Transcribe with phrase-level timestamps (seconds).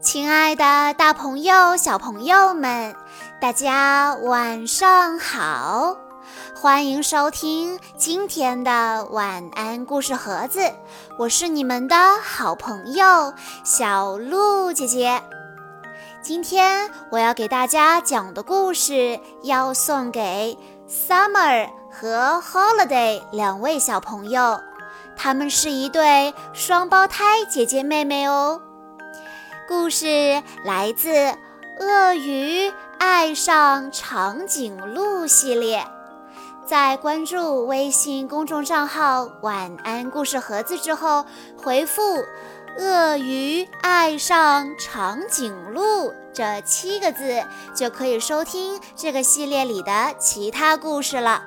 [0.00, 2.94] 亲爱的，大朋友、小朋友们，
[3.40, 5.96] 大家晚上好！
[6.54, 10.60] 欢迎收听今天的晚安故事盒子，
[11.18, 13.34] 我是你们的好朋友
[13.64, 15.20] 小鹿姐姐。
[16.22, 20.56] 今天我要给大家讲的故事，要送给
[20.88, 24.60] Summer 和 Holiday 两位小朋友，
[25.16, 28.62] 他们是一对双胞胎姐姐妹妹哦。
[29.68, 31.10] 故事来自
[31.78, 35.86] 《鳄鱼爱上长颈鹿》系列，
[36.64, 41.26] 在关注微信公众账号“晚安故事盒子”之后，
[41.62, 42.00] 回复
[42.80, 47.44] “鳄鱼爱上长颈鹿”这七个字，
[47.74, 51.42] 就可以收听这个系列里的其他故事了。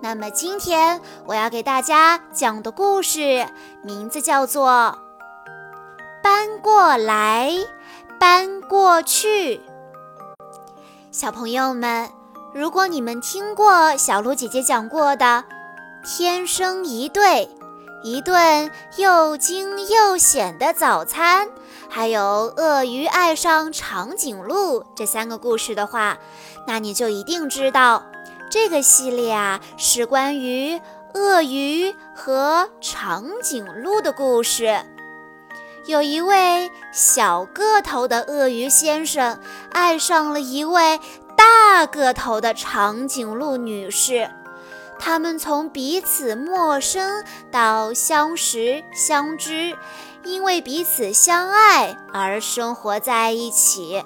[0.00, 3.46] 那么今天我要给大家讲的故事
[3.82, 5.09] 名字叫做。
[6.22, 7.50] 搬过来，
[8.18, 9.60] 搬过去。
[11.10, 12.10] 小朋友们，
[12.54, 15.44] 如果你们听过小鹿姐姐讲过的
[16.04, 17.48] “天生一对”，
[18.04, 21.48] 一顿又惊又险的早餐，
[21.88, 26.18] 还有鳄鱼爱上长颈鹿这三个故事的话，
[26.66, 28.04] 那你就一定知道，
[28.50, 30.80] 这个系列啊是关于
[31.14, 34.80] 鳄鱼和长颈鹿的故事。
[35.86, 39.40] 有一位小个头的鳄鱼先生
[39.72, 41.00] 爱上了一位
[41.36, 44.30] 大个头的长颈鹿女士，
[44.98, 49.74] 他们从彼此陌生到相识相知，
[50.22, 54.04] 因为彼此相爱而生活在一起。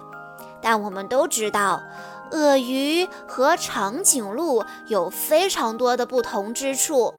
[0.62, 1.82] 但我们都知道，
[2.30, 7.14] 鳄鱼和长颈鹿有非常多的不同之处，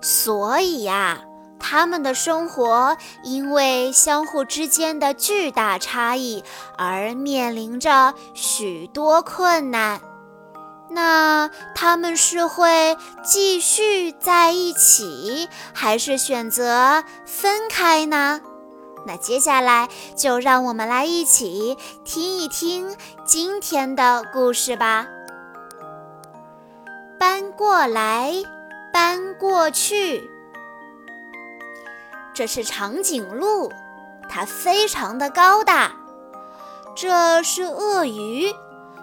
[0.00, 1.20] 所以呀。
[1.60, 6.42] 他们的生活因为相互之间的巨大差异
[6.76, 10.00] 而面临着许多困难。
[10.88, 18.40] 那他们是会继续在一起，还是选择分开呢？
[19.06, 25.06] 那接下来就让我们来一起听一听今天的故事吧。
[27.18, 28.34] 搬过来，
[28.92, 30.28] 搬过去。
[32.32, 33.70] 这是长颈鹿，
[34.28, 35.92] 它非常的高大。
[36.94, 38.54] 这是鳄鱼，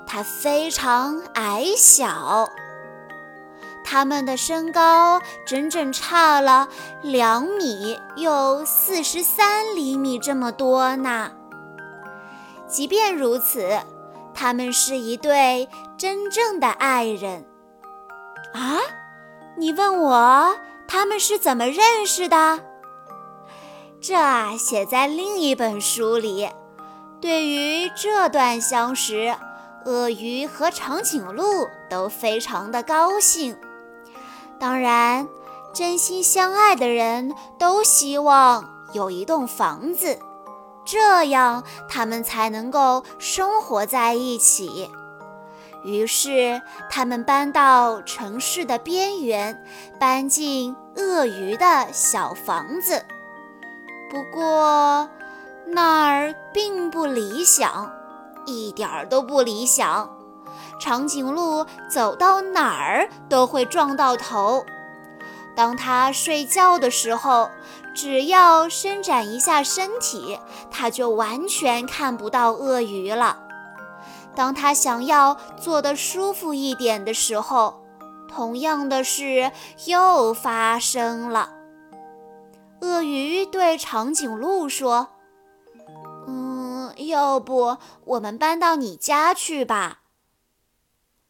[0.05, 2.49] 它非常矮小。
[3.83, 6.67] 它们的身高整整差了
[7.01, 11.31] 两米又四十三厘米这么多呢。
[12.67, 13.79] 即便如此，
[14.33, 17.45] 他们是一对真正的爱人。
[18.53, 18.79] 啊，
[19.55, 22.59] 你问我他们是怎么认识的？
[24.07, 26.49] 这啊写在另一本书里。
[27.19, 29.35] 对于这段相识，
[29.83, 33.57] 鳄鱼和长颈鹿都非常的高兴。
[34.57, 35.27] 当然，
[35.73, 40.17] 真心相爱的人都希望有一栋房子，
[40.85, 44.89] 这样他们才能够生活在一起。
[45.83, 49.61] 于是，他们搬到城市的边缘，
[49.99, 53.03] 搬进鳄鱼的小房子。
[54.09, 55.09] 不过
[55.65, 57.91] 那儿并不理想，
[58.45, 60.09] 一点儿都不理想。
[60.79, 64.63] 长颈鹿走到哪儿都会撞到头。
[65.55, 67.49] 当它睡觉的时候，
[67.95, 73.39] 只要伸展一下身体，它就完全看不到鳄鱼了。
[74.35, 77.81] 当它想要坐得舒服一点的时候，
[78.29, 79.51] 同样的事
[79.85, 81.56] 又发生了。
[82.81, 85.09] 鳄鱼对长颈鹿说
[86.27, 90.01] ：“嗯，要不我们搬到你家去吧？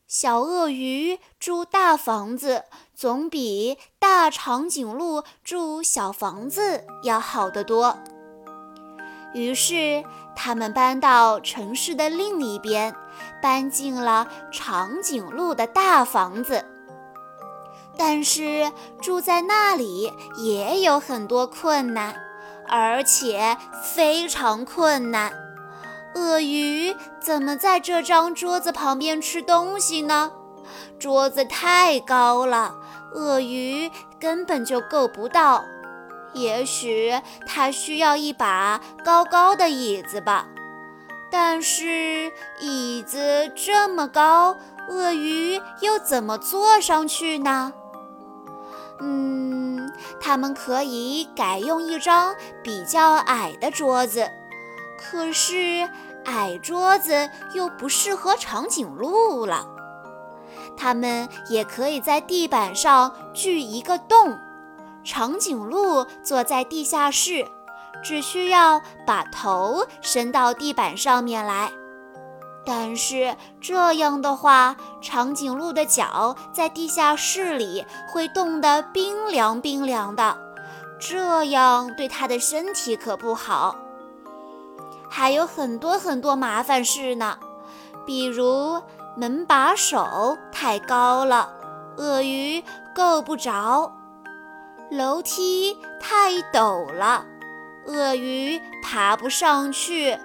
[0.07, 7.97] 小鳄鱼住大房子，总比大长颈鹿住小房子要好得多。”
[9.33, 10.03] 于是，
[10.35, 12.95] 他们搬到城市的另一边，
[13.41, 16.65] 搬进了长颈鹿的大房子。
[17.97, 18.71] 但是
[19.01, 22.15] 住在那里也有很多困难，
[22.67, 25.33] 而且非常困难。
[26.15, 30.31] 鳄鱼怎么在这张桌子旁边吃东西呢？
[30.99, 32.75] 桌子太高了，
[33.13, 35.63] 鳄鱼根本就够不到。
[36.33, 37.13] 也许
[37.47, 40.47] 它需要一把高高的椅子吧。
[41.31, 44.55] 但是椅子这么高，
[44.89, 47.73] 鳄鱼又怎么坐上去呢？
[48.99, 54.29] 嗯，他们可以改用一张比较矮的桌子，
[54.99, 55.87] 可是
[56.25, 59.67] 矮桌子又不适合长颈鹿了。
[60.75, 64.37] 它们也可以在地板上锯一个洞，
[65.03, 67.47] 长颈鹿坐在地下室，
[68.03, 71.71] 只需要把头伸到地板上面来。
[72.67, 80.37] 但是这样的话，长颈鹿的脚在地下室里会冻得冰凉冰凉的，
[80.99, 83.77] 这样对它的身体可不好。
[85.09, 87.37] 还有很多很多麻烦事呢，
[88.05, 88.81] 比如。
[89.19, 91.49] 门把手太高了，
[91.97, 92.63] 鳄鱼
[92.93, 93.91] 够不着；
[94.91, 97.25] 楼梯太陡了，
[97.87, 100.15] 鳄鱼爬不上去；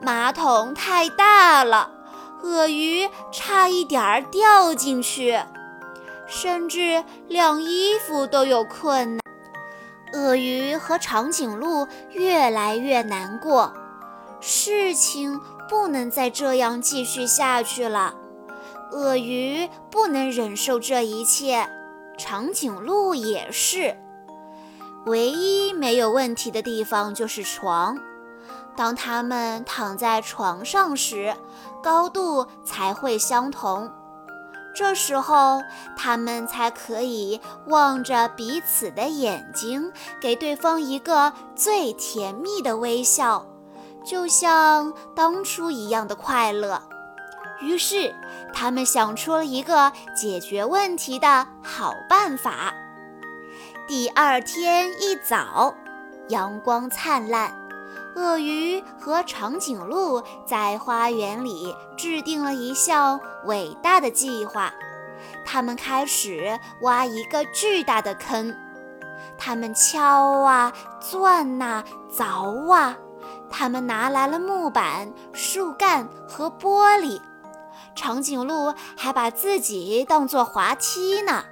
[0.00, 1.90] 马桶太大了，
[2.42, 5.44] 鳄鱼差一点儿掉进去；
[6.26, 9.20] 甚至晾衣服都有困难。
[10.12, 13.72] 鳄鱼和长颈鹿越来越难过，
[14.40, 15.40] 事情。
[15.68, 18.12] 不能再这样继续下去了，
[18.90, 21.70] 鳄鱼不能忍受这一切，
[22.18, 23.96] 长颈鹿也是。
[25.06, 27.96] 唯一没有问题的地方就是床，
[28.76, 31.34] 当它们躺在床上时，
[31.82, 33.90] 高度才会相同，
[34.74, 35.62] 这时候
[35.96, 43.44] 它们才可以望着彼此的眼睛，给对方一个最甜蜜的微笑。
[44.02, 46.80] 就像当初一样的快乐。
[47.60, 48.14] 于是，
[48.54, 52.72] 他们想出了一个解决问题的好办法。
[53.86, 55.74] 第二天一早，
[56.28, 57.54] 阳光灿烂，
[58.16, 64.72] 鳄鱼和长颈鹿在花园里制定了一项伟大的计划。
[65.44, 68.54] 他们开始挖一个巨大的坑，
[69.38, 72.96] 他们敲啊，钻呐，凿啊。
[73.50, 77.20] 他们拿来了木板、树干和玻璃，
[77.94, 81.44] 长颈鹿还把自己当作滑梯呢。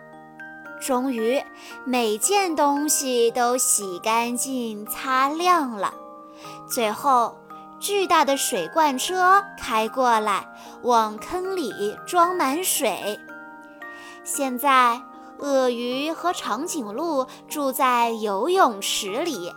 [0.81, 1.43] 终于，
[1.85, 5.93] 每件东西都洗干净、擦亮了。
[6.69, 7.37] 最后，
[7.81, 10.49] 巨大的水罐车开过来，
[10.83, 13.19] 往坑里装满水。
[14.25, 15.01] 现在，
[15.39, 19.53] 鳄鱼和长颈鹿住在游泳池里。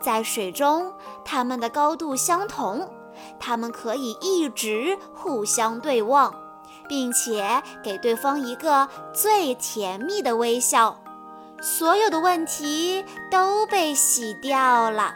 [0.00, 0.92] 在水中，
[1.24, 2.88] 它们的高度相同，
[3.38, 6.34] 它们可以一直互相对望，
[6.88, 10.96] 并且给对方一个最甜蜜的微笑。
[11.60, 15.14] 所有的问题都被洗掉了。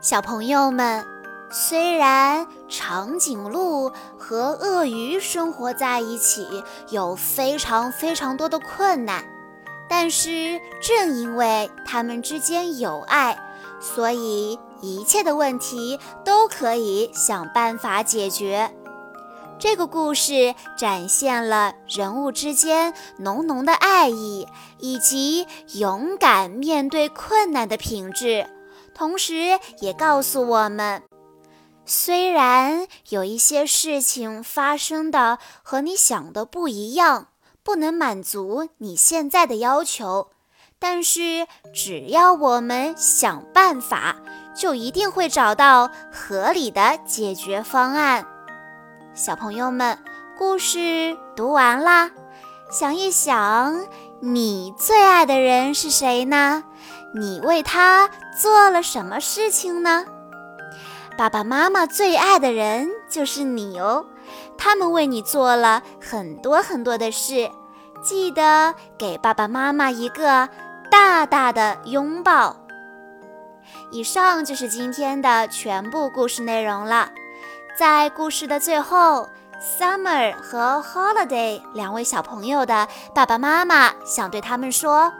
[0.00, 1.04] 小朋友们，
[1.50, 9.24] 虽然长颈鹿和鳄鱼生活在一起有非常非常多的困难。
[9.88, 13.36] 但是，正因为他们之间有爱，
[13.80, 18.70] 所以一切的问题都可以想办法解决。
[19.58, 24.46] 这个故事展现了人物之间浓浓的爱意，
[24.78, 28.46] 以及勇敢面对困难的品质，
[28.98, 31.04] 同时也告诉我们，
[31.86, 37.28] 虽然有一些事情发生的和你想的不一样。
[37.64, 40.30] 不能满足你现在的要求，
[40.78, 44.16] 但是只要我们想办法，
[44.56, 48.26] 就一定会找到合理的解决方案。
[49.12, 49.98] 小朋友们，
[50.38, 52.10] 故事读完啦，
[52.70, 53.86] 想一想，
[54.22, 56.64] 你最爱的人是谁呢？
[57.14, 58.08] 你为他
[58.40, 60.04] 做了什么事情呢？
[61.16, 64.06] 爸爸妈妈最爱的人就是你哦，
[64.56, 67.50] 他们为你做了很多很多的事。
[68.02, 70.48] 记得给爸爸妈妈一个
[70.90, 72.54] 大大的拥抱。
[73.90, 77.10] 以上就是今天的全部故事内容了。
[77.76, 79.28] 在故事的最后
[79.60, 85.12] ，Summer 和 Holiday 两位小朋友的爸爸妈妈想对他们说：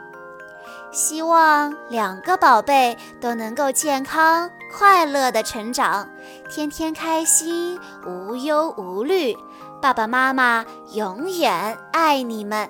[0.91, 6.09] 希望两个宝贝都能够健康快乐的成长，
[6.49, 9.35] 天天开心，无忧无虑。
[9.81, 12.69] 爸爸妈妈永远爱你们。